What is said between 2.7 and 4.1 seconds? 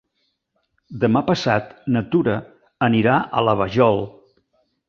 anirà a la Vajol.